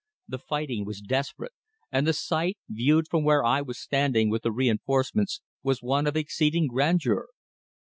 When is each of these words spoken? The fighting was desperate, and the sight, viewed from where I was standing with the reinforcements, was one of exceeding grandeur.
The 0.27 0.39
fighting 0.39 0.83
was 0.83 0.99
desperate, 0.99 1.51
and 1.91 2.07
the 2.07 2.13
sight, 2.13 2.57
viewed 2.67 3.05
from 3.07 3.23
where 3.23 3.45
I 3.45 3.61
was 3.61 3.77
standing 3.77 4.31
with 4.31 4.41
the 4.41 4.51
reinforcements, 4.51 5.41
was 5.61 5.83
one 5.83 6.07
of 6.07 6.15
exceeding 6.17 6.65
grandeur. 6.65 7.29